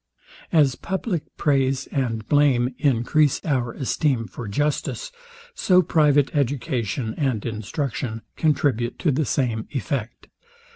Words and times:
As 0.51 0.73
publick 0.73 1.21
praise 1.37 1.85
and 1.91 2.27
blame 2.27 2.73
encrease 2.79 3.39
our 3.45 3.71
esteem 3.73 4.25
for 4.25 4.47
justice; 4.47 5.11
so 5.53 5.83
private 5.83 6.31
education 6.35 7.13
and 7.19 7.45
instruction 7.45 8.23
contribute 8.35 8.97
to 8.97 9.11
the 9.11 9.25
same 9.25 9.67
effect. 9.69 10.27